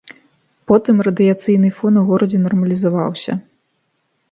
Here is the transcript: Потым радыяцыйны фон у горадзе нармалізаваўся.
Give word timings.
Потым 0.71 1.03
радыяцыйны 1.07 1.69
фон 1.77 2.01
у 2.03 2.05
горадзе 2.09 2.37
нармалізаваўся. 2.47 3.31